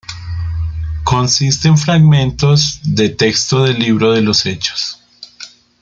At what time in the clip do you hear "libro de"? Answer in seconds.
3.77-4.23